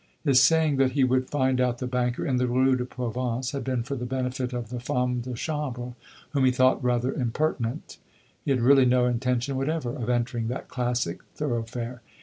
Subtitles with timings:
[0.23, 3.63] His saying that he would find out the banker in the Rue de Provence had
[3.63, 5.93] been for the benefit of the femme de chambre,
[6.31, 7.99] whom he thought rather impertinent;
[8.43, 12.01] he had really no intention whatever of entering that classic thoroughfare.